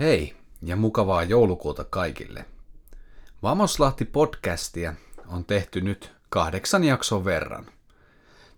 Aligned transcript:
Hei 0.00 0.34
ja 0.62 0.76
mukavaa 0.76 1.22
joulukuuta 1.22 1.84
kaikille. 1.84 2.44
Vamoslahti 3.42 4.04
podcastia 4.04 4.94
on 5.28 5.44
tehty 5.44 5.80
nyt 5.80 6.12
kahdeksan 6.28 6.84
jakson 6.84 7.24
verran. 7.24 7.66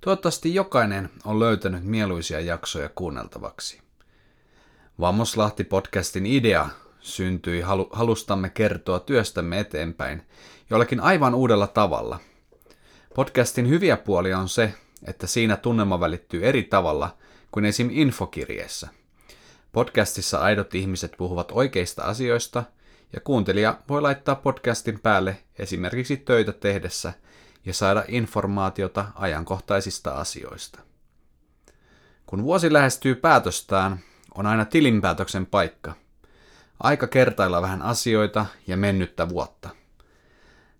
Toivottavasti 0.00 0.54
jokainen 0.54 1.10
on 1.24 1.40
löytänyt 1.40 1.84
mieluisia 1.84 2.40
jaksoja 2.40 2.88
kuunneltavaksi. 2.94 3.80
Vamoslahti 5.00 5.64
podcastin 5.64 6.26
idea 6.26 6.68
syntyi 7.00 7.60
halu- 7.60 7.90
halustamme 7.92 8.50
kertoa 8.50 9.00
työstämme 9.00 9.60
eteenpäin 9.60 10.22
jollakin 10.70 11.00
aivan 11.00 11.34
uudella 11.34 11.66
tavalla. 11.66 12.20
Podcastin 13.14 13.68
hyviä 13.68 13.96
puolia 13.96 14.38
on 14.38 14.48
se, 14.48 14.74
että 15.04 15.26
siinä 15.26 15.56
tunnelma 15.56 16.00
välittyy 16.00 16.46
eri 16.46 16.62
tavalla 16.62 17.16
kuin 17.52 17.64
esim. 17.64 17.88
infokirjeessä. 17.92 18.88
Podcastissa 19.72 20.38
aidot 20.38 20.74
ihmiset 20.74 21.12
puhuvat 21.18 21.52
oikeista 21.52 22.02
asioista, 22.02 22.64
ja 23.12 23.20
kuuntelija 23.20 23.78
voi 23.88 24.02
laittaa 24.02 24.34
podcastin 24.34 25.00
päälle 25.00 25.36
esimerkiksi 25.58 26.16
töitä 26.16 26.52
tehdessä 26.52 27.12
ja 27.64 27.74
saada 27.74 28.04
informaatiota 28.08 29.04
ajankohtaisista 29.14 30.10
asioista. 30.10 30.80
Kun 32.26 32.42
vuosi 32.42 32.72
lähestyy 32.72 33.14
päätöstään, 33.14 33.98
on 34.34 34.46
aina 34.46 34.64
tilinpäätöksen 34.64 35.46
paikka. 35.46 35.94
Aika 36.80 37.06
kertailla 37.06 37.62
vähän 37.62 37.82
asioita 37.82 38.46
ja 38.66 38.76
mennyttä 38.76 39.28
vuotta. 39.28 39.68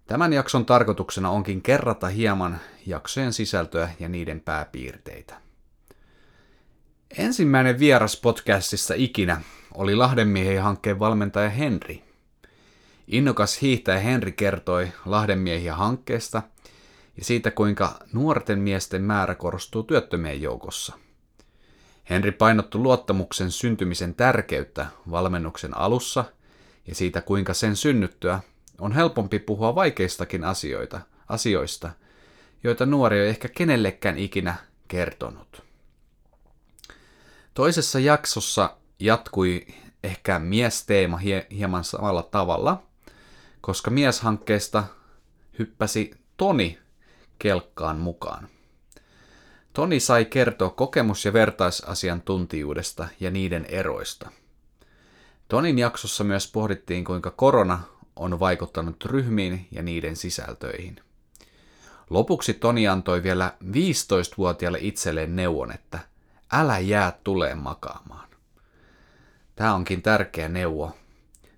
Tämän 0.07 0.33
jakson 0.33 0.67
tarkoituksena 0.67 1.31
onkin 1.31 1.62
kerrata 1.62 2.09
hieman 2.09 2.61
jaksojen 2.87 3.33
sisältöä 3.33 3.91
ja 4.01 4.09
niiden 4.09 4.41
pääpiirteitä. 4.41 5.48
Ensimmäinen 7.17 7.78
vieras 7.78 8.17
podcastissa 8.17 8.95
ikinä 8.97 9.41
oli 9.75 9.97
Lahdenmiehien 9.97 10.62
hankkeen 10.62 10.98
valmentaja 10.98 11.50
Henri. 11.50 12.03
Innokas 13.06 13.62
hiihtäjä 13.62 13.98
Henri 13.98 14.33
kertoi 14.33 14.89
Lahdenmiehiä 15.05 15.75
hankkeesta 15.75 16.42
ja 17.17 17.25
siitä, 17.25 17.50
kuinka 17.50 17.98
nuorten 18.12 18.59
miesten 18.59 19.03
määrä 19.03 19.34
korostuu 19.34 19.83
työttömien 19.83 20.42
joukossa. 20.42 20.95
Henri 22.11 22.33
painotti 22.33 22.78
luottamuksen 22.78 23.50
syntymisen 23.50 24.15
tärkeyttä 24.15 24.87
valmennuksen 25.11 25.77
alussa 25.77 26.25
ja 26.87 26.95
siitä, 26.95 27.20
kuinka 27.20 27.55
sen 27.55 27.77
synnyttyä 27.77 28.41
on 28.81 28.93
helpompi 28.93 29.39
puhua 29.39 29.75
vaikeistakin 29.75 30.45
asioita, 30.45 31.00
asioista, 31.28 31.91
joita 32.65 32.87
nuori 32.87 33.19
ei 33.19 33.28
ehkä 33.28 33.48
kenellekään 33.48 34.19
ikinä 34.19 34.55
kertonut. 34.89 35.68
Toisessa 37.59 37.98
jaksossa 37.98 38.77
jatkui 39.01 39.67
ehkä 40.05 40.39
miesteema 40.39 41.20
hieman 41.51 41.84
samalla 41.84 42.23
tavalla, 42.23 42.83
koska 43.61 43.91
mieshankkeesta 43.91 44.84
hyppäsi 45.59 46.11
Toni 46.37 46.78
kelkkaan 47.39 47.97
mukaan. 47.97 48.48
Toni 49.73 50.00
sai 50.00 50.25
kertoa 50.25 50.70
kokemus- 50.70 51.25
ja 51.25 51.33
vertaisasiantuntijuudesta 51.33 53.09
ja 53.20 53.31
niiden 53.31 53.65
eroista. 53.65 54.31
Tonin 55.48 55.78
jaksossa 55.78 56.25
myös 56.25 56.53
pohdittiin, 56.53 57.05
kuinka 57.05 57.31
korona 57.31 57.81
on 58.17 58.41
vaikuttanut 58.41 59.04
ryhmiin 59.04 59.69
ja 59.71 59.83
niiden 59.83 60.16
sisältöihin. 60.16 60.97
Lopuksi 62.10 62.54
Toni 62.54 62.88
antoi 62.88 63.22
vielä 63.22 63.53
15-vuotiaalle 63.65 64.78
itselleen 64.81 65.37
neuvon, 65.37 65.72
että– 65.72 65.99
älä 66.53 66.78
jää 66.78 67.19
tuleen 67.25 67.59
makaamaan. 67.59 68.28
Tämä 69.54 69.75
onkin 69.75 70.03
tärkeä 70.03 70.48
neuvo 70.48 70.97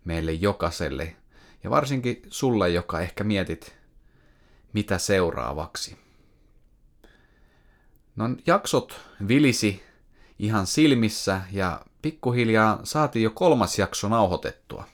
meille 0.05 0.33
jokaiselle 0.33 1.17
ja 1.65 1.71
varsinkin 1.71 2.23
sulle, 2.31 2.69
joka 2.69 3.01
ehkä 3.01 3.25
mietit, 3.25 3.77
mitä 4.73 4.99
seuraavaksi. 4.99 5.99
No 8.17 8.25
jaksot 8.47 9.01
vilisi 9.29 9.83
ihan 10.39 10.67
silmissä 10.67 11.41
ja 11.53 11.81
pikkuhiljaa 12.03 12.81
saatiin 12.85 13.23
jo 13.23 13.31
kolmas 13.31 13.79
jakso 13.79 14.09
nauhoitettua. 14.09 14.85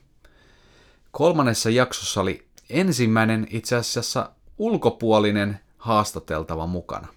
Kolmannessa 1.11 1.71
jaksossa 1.71 2.21
oli 2.21 2.49
ensimmäinen 2.71 3.47
itse 3.51 3.77
asiassa 3.77 4.31
ulkopuolinen 4.59 5.61
haastateltava 5.79 6.67
mukana. 6.67 7.09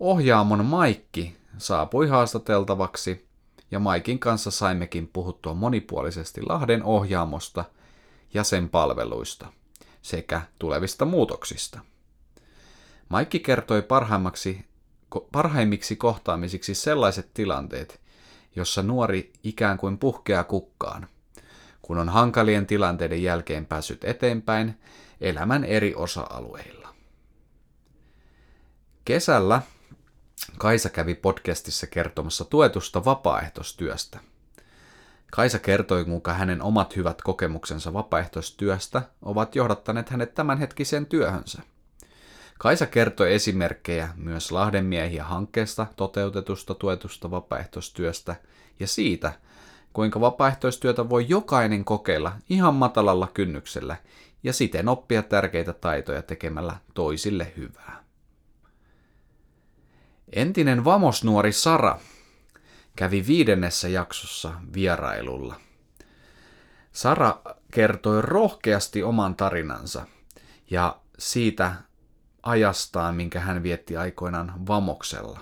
Ohjaamon 0.00 0.64
Maikki 0.64 1.36
saapui 1.58 2.08
haastateltavaksi 2.08 3.28
ja 3.70 3.78
Maikin 3.78 4.18
kanssa 4.18 4.50
saimmekin 4.50 5.10
puhuttua 5.12 5.54
monipuolisesti 5.54 6.42
Lahden 6.42 6.82
ohjaamosta 6.82 7.64
ja 8.34 8.44
sen 8.44 8.68
palveluista 8.68 9.52
sekä 10.02 10.42
tulevista 10.58 11.04
muutoksista. 11.04 11.80
Maikki 13.08 13.40
kertoi 13.40 13.82
parhaimmaksi, 13.82 14.64
parhaimmiksi 15.32 15.96
kohtaamisiksi 15.96 16.74
sellaiset 16.74 17.30
tilanteet, 17.34 18.00
jossa 18.56 18.82
nuori 18.82 19.32
ikään 19.42 19.78
kuin 19.78 19.98
puhkeaa 19.98 20.44
kukkaan, 20.44 21.08
kun 21.82 21.98
on 21.98 22.08
hankalien 22.08 22.66
tilanteiden 22.66 23.22
jälkeen 23.22 23.66
päässyt 23.66 24.04
eteenpäin 24.04 24.78
elämän 25.20 25.64
eri 25.64 25.94
osa-alueilla. 25.94 26.94
Kesällä 29.04 29.62
Kaisa 30.58 30.88
kävi 30.90 31.14
podcastissa 31.14 31.86
kertomassa 31.86 32.44
tuetusta 32.44 33.04
vapaaehtoistyöstä. 33.04 34.18
Kaisa 35.30 35.58
kertoi, 35.58 36.04
kuinka 36.04 36.32
hänen 36.32 36.62
omat 36.62 36.96
hyvät 36.96 37.22
kokemuksensa 37.22 37.92
vapaaehtoistyöstä 37.92 39.02
ovat 39.22 39.56
johdattaneet 39.56 40.08
hänet 40.08 40.34
tämänhetkiseen 40.34 41.06
työhönsä. 41.06 41.62
Kaisa 42.58 42.86
kertoi 42.86 43.34
esimerkkejä 43.34 44.08
myös 44.16 44.52
Lahdenmiehiä 44.52 45.24
hankkeesta 45.24 45.86
toteutetusta 45.96 46.74
tuetusta 46.74 47.30
vapaaehtoistyöstä 47.30 48.36
ja 48.80 48.86
siitä, 48.86 49.32
kuinka 49.92 50.20
vapaaehtoistyötä 50.20 51.08
voi 51.08 51.26
jokainen 51.28 51.84
kokeilla 51.84 52.32
ihan 52.48 52.74
matalalla 52.74 53.28
kynnyksellä 53.34 53.96
ja 54.42 54.52
siten 54.52 54.88
oppia 54.88 55.22
tärkeitä 55.22 55.72
taitoja 55.72 56.22
tekemällä 56.22 56.76
toisille 56.94 57.52
hyvää. 57.56 58.01
Entinen 60.32 60.84
vamosnuori 60.84 61.52
Sara 61.52 61.98
kävi 62.96 63.26
viidennessä 63.26 63.88
jaksossa 63.88 64.52
vierailulla. 64.74 65.54
Sara 66.92 67.40
kertoi 67.70 68.22
rohkeasti 68.22 69.02
oman 69.02 69.36
tarinansa 69.36 70.06
ja 70.70 70.96
siitä 71.18 71.74
ajastaan, 72.42 73.14
minkä 73.14 73.40
hän 73.40 73.62
vietti 73.62 73.96
aikoinaan 73.96 74.66
vamoksella. 74.66 75.40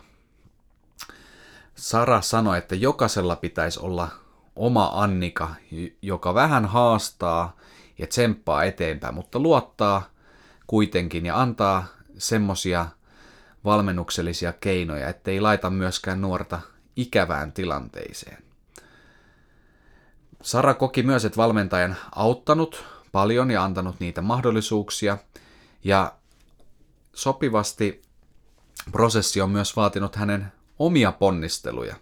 Sara 1.75 2.21
sanoi, 2.21 2.59
että 2.59 2.75
jokaisella 2.75 3.37
pitäisi 3.37 3.81
olla 3.81 4.09
oma 4.57 4.91
Annika, 4.95 5.55
joka 6.03 6.35
vähän 6.35 6.65
haastaa 6.65 7.57
ja 7.99 8.07
tsemppaa 8.07 8.65
eteenpäin, 8.65 9.15
mutta 9.15 9.39
luottaa 9.39 10.03
kuitenkin 10.67 11.27
ja 11.27 11.41
antaa 11.41 11.85
semmosia 12.19 12.87
valmennuksellisia 13.65 14.53
keinoja, 14.53 15.09
ettei 15.09 15.41
laita 15.41 15.71
myöskään 15.71 16.21
nuorta 16.21 16.61
ikävään 16.97 17.53
tilanteeseen. 17.53 18.43
Sara 20.43 20.75
koki 20.75 21.03
myös, 21.03 21.25
että 21.25 21.37
valmentajan 21.37 21.97
auttanut 22.15 22.85
paljon 23.13 23.51
ja 23.51 23.65
antanut 23.65 24.01
niitä 24.01 24.23
mahdollisuuksia, 24.23 25.19
ja 25.85 26.13
sopivasti 27.15 28.03
prosessi 28.93 29.41
on 29.41 29.51
myös 29.51 29.77
vaatinut 29.77 30.17
hänen 30.17 30.53
omia 30.79 31.13
ponnisteluja, 31.13 31.97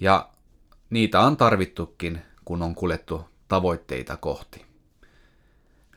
ja 0.00 0.28
niitä 0.90 1.20
on 1.20 1.36
tarvittukin, 1.36 2.22
kun 2.44 2.62
on 2.62 2.74
kuljettu 2.74 3.24
tavoitteita 3.48 4.16
kohti. 4.16 4.66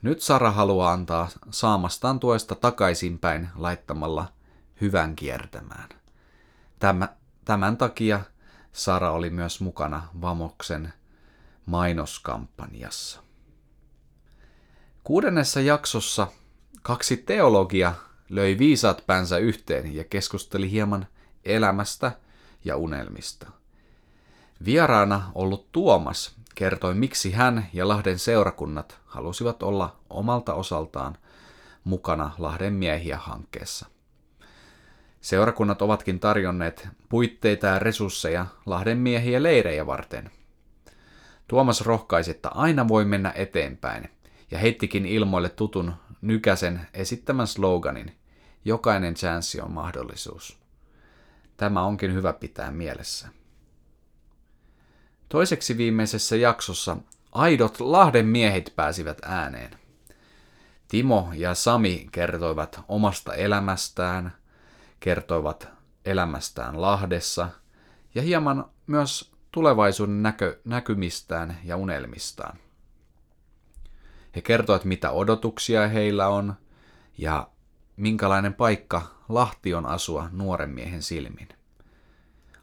Nyt 0.01 0.21
Sara 0.21 0.51
haluaa 0.51 0.93
antaa 0.93 1.27
saamastaan 1.51 2.19
tuesta 2.19 2.55
takaisinpäin 2.55 3.49
laittamalla 3.55 4.27
hyvän 4.81 5.15
kiertämään. 5.15 5.89
Tämä, 6.79 7.09
tämän 7.45 7.77
takia 7.77 8.21
Sara 8.73 9.11
oli 9.11 9.29
myös 9.29 9.61
mukana 9.61 10.07
Vamoksen 10.21 10.93
mainoskampanjassa. 11.65 13.23
Kuudennessa 15.03 15.61
jaksossa 15.61 16.27
kaksi 16.81 17.17
teologia 17.17 17.93
löi 18.29 18.57
viisaat 18.57 19.03
päänsä 19.07 19.37
yhteen 19.37 19.95
ja 19.95 20.03
keskusteli 20.03 20.71
hieman 20.71 21.07
elämästä 21.45 22.11
ja 22.65 22.77
unelmista. 22.77 23.47
Vieraana 24.65 25.31
ollut 25.35 25.71
Tuomas 25.71 26.35
kertoi, 26.55 26.93
miksi 26.93 27.31
hän 27.31 27.67
ja 27.73 27.87
Lahden 27.87 28.19
seurakunnat 28.19 28.99
halusivat 29.05 29.63
olla 29.63 29.99
omalta 30.09 30.53
osaltaan 30.53 31.17
mukana 31.83 32.31
Lahden 32.37 32.73
miehiä 32.73 33.17
hankkeessa– 33.17 33.85
Seurakunnat 35.21 35.81
ovatkin 35.81 36.19
tarjonneet 36.19 36.87
puitteita 37.09 37.67
ja 37.67 37.79
resursseja 37.79 38.45
Lahden 38.65 38.97
miehiä 38.97 39.43
leirejä 39.43 39.85
varten. 39.85 40.31
Tuomas 41.47 41.81
rohkaisi, 41.81 42.31
että 42.31 42.49
aina 42.49 42.87
voi 42.87 43.05
mennä 43.05 43.33
eteenpäin, 43.35 44.09
ja 44.51 44.59
heittikin 44.59 45.05
ilmoille 45.05 45.49
tutun 45.49 45.93
Nykäsen 46.21 46.87
esittämän 46.93 47.47
sloganin, 47.47 48.15
jokainen 48.65 49.13
chanssi 49.13 49.61
on 49.61 49.71
mahdollisuus. 49.71 50.59
Tämä 51.57 51.83
onkin 51.83 52.13
hyvä 52.13 52.33
pitää 52.33 52.71
mielessä. 52.71 53.27
Toiseksi 55.29 55.77
viimeisessä 55.77 56.35
jaksossa 56.35 56.97
aidot 57.31 57.79
Lahden 57.79 58.25
miehet 58.25 58.73
pääsivät 58.75 59.17
ääneen. 59.25 59.71
Timo 60.87 61.29
ja 61.33 61.55
Sami 61.55 62.07
kertoivat 62.11 62.81
omasta 62.87 63.33
elämästään, 63.33 64.33
kertoivat 64.99 65.67
elämästään 66.05 66.81
Lahdessa 66.81 67.49
ja 68.15 68.21
hieman 68.21 68.65
myös 68.87 69.31
tulevaisuuden 69.51 70.23
näkö, 70.23 70.59
näkymistään 70.65 71.57
ja 71.63 71.77
unelmistaan. 71.77 72.57
He 74.35 74.41
kertoivat, 74.41 74.85
mitä 74.85 75.11
odotuksia 75.11 75.87
heillä 75.87 76.27
on 76.27 76.53
ja 77.17 77.49
minkälainen 77.97 78.53
paikka 78.53 79.01
Lahti 79.29 79.73
on 79.73 79.85
asua 79.85 80.29
nuoren 80.31 80.69
miehen 80.69 81.01
silmin. 81.01 81.47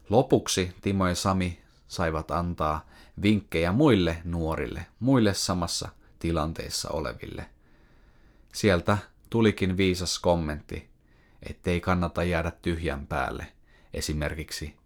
Lopuksi 0.09 0.75
Timo 0.81 1.07
ja 1.07 1.15
Sami 1.15 1.61
saivat 1.87 2.31
antaa 2.31 2.85
vinkkejä 3.21 3.71
muille 3.71 4.17
nuorille, 4.23 4.85
muille 4.99 5.33
samassa 5.33 5.89
tilanteessa 6.19 6.89
oleville. 6.89 7.45
Sieltä 8.53 8.97
tulikin 9.29 9.77
viisas 9.77 10.19
kommentti, 10.19 10.89
ettei 11.43 11.81
kannata 11.81 12.23
jäädä 12.23 12.51
tyhjän 12.51 13.07
päälle 13.07 13.47
esimerkiksi 13.93 14.77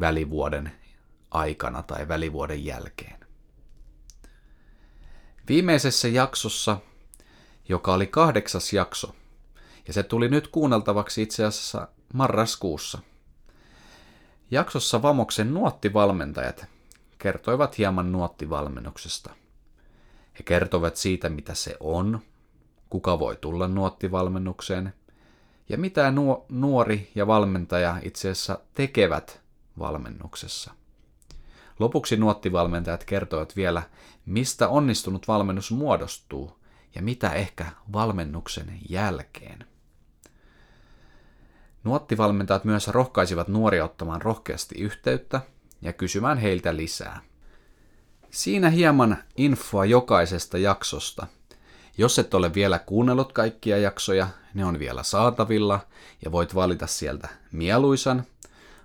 välivuoden 0.00 0.72
aikana 1.30 1.82
tai 1.82 2.08
välivuoden 2.08 2.64
jälkeen. 2.64 3.20
Viimeisessä 5.48 6.08
jaksossa, 6.08 6.76
joka 7.68 7.94
oli 7.94 8.06
kahdeksas 8.06 8.72
jakso, 8.72 9.14
ja 9.86 9.92
se 9.92 10.02
tuli 10.02 10.28
nyt 10.28 10.48
kuunneltavaksi 10.48 11.22
itse 11.22 11.44
asiassa 11.44 11.88
marraskuussa. 12.12 12.98
Jaksossa 14.50 15.02
Vamoksen 15.02 15.54
nuottivalmentajat 15.54 16.66
kertoivat 17.18 17.78
hieman 17.78 18.12
nuottivalmennuksesta. 18.12 19.30
He 20.38 20.42
kertovat 20.44 20.96
siitä, 20.96 21.28
mitä 21.28 21.54
se 21.54 21.76
on, 21.80 22.20
kuka 22.90 23.18
voi 23.18 23.36
tulla 23.36 23.68
nuottivalmennukseen 23.68 24.94
ja 25.68 25.78
mitä 25.78 26.12
nuori 26.48 27.10
ja 27.14 27.26
valmentaja 27.26 27.96
itse 28.02 28.30
asiassa 28.30 28.58
tekevät 28.74 29.40
valmennuksessa. 29.78 30.72
Lopuksi 31.78 32.16
nuottivalmentajat 32.16 33.04
kertoivat 33.04 33.56
vielä, 33.56 33.82
mistä 34.26 34.68
onnistunut 34.68 35.28
valmennus 35.28 35.70
muodostuu 35.70 36.58
ja 36.94 37.02
mitä 37.02 37.30
ehkä 37.32 37.66
valmennuksen 37.92 38.78
jälkeen. 38.88 39.66
Nuottivalmentajat 41.84 42.64
myös 42.64 42.88
rohkaisivat 42.88 43.48
nuoria 43.48 43.84
ottamaan 43.84 44.22
rohkeasti 44.22 44.74
yhteyttä 44.78 45.40
ja 45.82 45.92
kysymään 45.92 46.38
heiltä 46.38 46.76
lisää. 46.76 47.20
Siinä 48.30 48.70
hieman 48.70 49.16
infoa 49.36 49.84
jokaisesta 49.84 50.58
jaksosta. 50.58 51.26
Jos 51.98 52.18
et 52.18 52.34
ole 52.34 52.54
vielä 52.54 52.78
kuunnellut 52.78 53.32
kaikkia 53.32 53.78
jaksoja, 53.78 54.28
ne 54.54 54.64
on 54.64 54.78
vielä 54.78 55.02
saatavilla 55.02 55.80
ja 56.24 56.32
voit 56.32 56.54
valita 56.54 56.86
sieltä 56.86 57.28
mieluisan, 57.52 58.24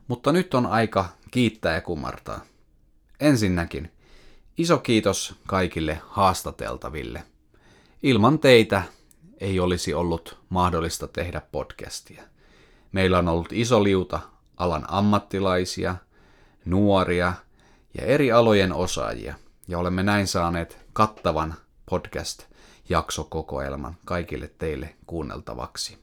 mutta 0.07 0.31
nyt 0.31 0.53
on 0.53 0.65
aika 0.65 1.05
kiittää 1.31 1.75
ja 1.75 1.81
kumartaa. 1.81 2.41
Ensinnäkin, 3.19 3.91
iso 4.57 4.77
kiitos 4.77 5.35
kaikille 5.47 6.01
haastateltaville. 6.07 7.23
Ilman 8.03 8.39
teitä 8.39 8.83
ei 9.39 9.59
olisi 9.59 9.93
ollut 9.93 10.37
mahdollista 10.49 11.07
tehdä 11.07 11.41
podcastia. 11.51 12.23
Meillä 12.91 13.19
on 13.19 13.27
ollut 13.27 13.53
iso 13.53 13.83
liuta 13.83 14.19
alan 14.57 14.85
ammattilaisia, 14.87 15.95
nuoria 16.65 17.33
ja 17.93 18.05
eri 18.05 18.31
alojen 18.31 18.73
osaajia, 18.73 19.35
ja 19.67 19.79
olemme 19.79 20.03
näin 20.03 20.27
saaneet 20.27 20.77
kattavan 20.93 21.55
podcast-jaksokokoelman 22.89 23.97
kaikille 24.05 24.51
teille 24.57 24.95
kuunneltavaksi. 25.07 25.97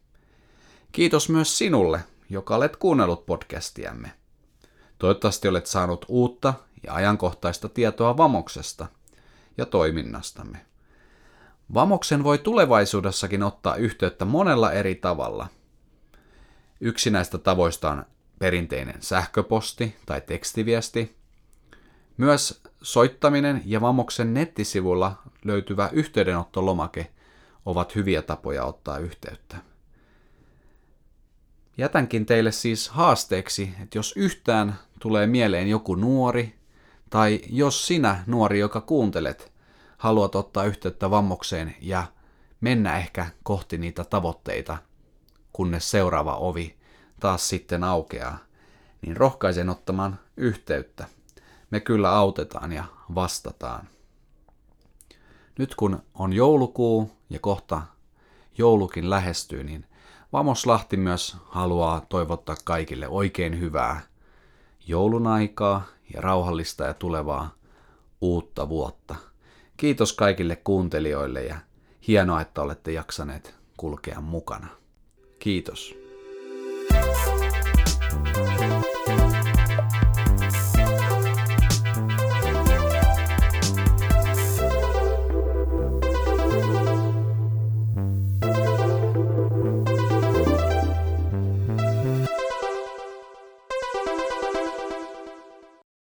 Kiitos 0.93 1.29
myös 1.29 1.59
sinulle, 1.59 2.01
joka 2.31 2.57
olet 2.57 2.77
kuunnellut 2.77 3.27
podcastiamme. 3.27 4.13
Toivottavasti 4.99 5.49
olet 5.49 5.67
saanut 5.67 6.05
uutta 6.09 6.55
ja 6.83 6.95
ajankohtaista 6.95 7.69
tietoa 7.69 8.17
Vamoksesta 8.17 8.87
ja 9.59 9.67
toiminnastamme. 9.67 10.67
Vamoksen 11.75 12.25
voi 12.25 12.39
tulevaisuudessakin 12.39 13.43
ottaa 13.43 13.77
yhteyttä 13.77 14.25
monella 14.25 14.73
eri 14.73 14.95
tavalla. 14.95 15.49
Yksi 16.81 17.11
näistä 17.11 17.39
tavoista 17.39 17.91
on 17.91 18.05
perinteinen 18.39 19.03
sähköposti 19.03 19.97
tai 20.07 20.21
tekstiviesti. 20.21 21.17
Myös 22.17 22.63
soittaminen 22.83 23.63
ja 23.65 23.81
Vamoksen 23.81 24.35
nettisivulla 24.35 25.17
löytyvä 25.47 25.89
yhteydenottolomake 25.93 27.11
ovat 27.67 27.95
hyviä 27.95 28.23
tapoja 28.23 28.65
ottaa 28.65 28.99
yhteyttä. 28.99 29.57
Jätänkin 31.79 32.27
teille 32.27 32.53
siis 32.53 32.89
haasteeksi, 32.89 33.75
että 33.83 33.99
jos 33.99 34.13
yhtään 34.17 34.79
tulee 35.01 35.27
mieleen 35.27 35.69
joku 35.69 35.95
nuori, 35.95 36.55
tai 37.11 37.41
jos 37.49 37.87
sinä, 37.87 38.25
nuori, 38.27 38.59
joka 38.59 38.81
kuuntelet, 38.81 39.53
haluat 39.99 40.35
ottaa 40.35 40.65
yhteyttä 40.65 41.11
vammokseen 41.11 41.77
ja 41.81 42.07
mennä 42.61 42.99
ehkä 42.99 43.27
kohti 43.43 43.79
niitä 43.79 44.05
tavoitteita, 44.05 44.79
kunnes 45.53 45.91
seuraava 45.91 46.37
ovi 46.37 46.77
taas 47.21 47.49
sitten 47.49 47.85
aukeaa, 47.85 48.39
niin 49.03 49.17
rohkaisen 49.17 49.71
ottamaan 49.71 50.19
yhteyttä. 50.37 51.07
Me 51.71 51.81
kyllä 51.81 52.11
autetaan 52.11 52.73
ja 52.73 52.85
vastataan. 53.15 53.89
Nyt 55.59 55.75
kun 55.75 56.03
on 56.15 56.33
joulukuu 56.33 57.11
ja 57.31 57.39
kohta 57.39 57.83
joulukin 58.59 59.11
lähestyy, 59.11 59.65
niin 59.65 59.87
Vamos 60.33 60.67
Lahti 60.67 60.97
myös 60.97 61.37
haluaa 61.45 62.01
toivottaa 62.09 62.57
kaikille 62.65 63.09
oikein 63.09 63.61
hyvää 63.61 64.01
joulun 64.87 65.27
aikaa 65.27 65.83
ja 66.15 66.21
rauhallista 66.21 66.85
ja 66.85 66.95
tulevaa 66.95 67.55
uutta 68.21 68.69
vuotta. 68.69 69.15
Kiitos 69.77 70.13
kaikille 70.13 70.57
kuuntelijoille 70.57 71.45
ja 71.45 71.57
hienoa, 72.09 72.41
että 72.41 72.63
olette 72.63 72.93
jaksaneet 72.93 73.55
kulkea 73.77 74.21
mukana. 74.21 74.67
Kiitos. 75.39 75.95
thank 76.89 77.27
you 77.27 77.36